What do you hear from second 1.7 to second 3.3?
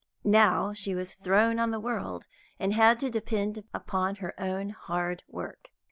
world, and had to